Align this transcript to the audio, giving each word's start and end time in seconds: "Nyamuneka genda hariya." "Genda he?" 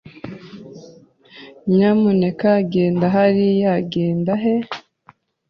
"Nyamuneka 1.71 2.49
genda 2.71 3.05
hariya." 3.15 3.73
"Genda 3.91 4.33
he?" 4.43 4.55